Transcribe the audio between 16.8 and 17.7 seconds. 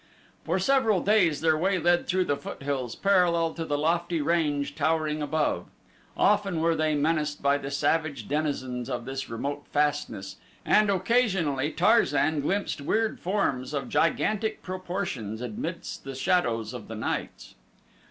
the nights.